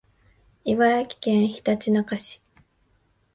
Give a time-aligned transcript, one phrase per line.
[0.65, 2.41] 茨城県ひたちなか市